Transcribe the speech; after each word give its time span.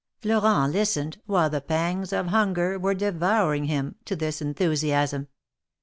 Florent 0.19 0.73
listened, 0.73 1.21
while 1.27 1.47
the 1.47 1.61
pangs 1.61 2.11
of 2.11 2.25
hunger 2.25 2.79
were 2.79 2.95
devouring 2.95 3.65
him, 3.65 3.97
to 4.03 4.15
this 4.15 4.41
enthusiasm. 4.41 5.27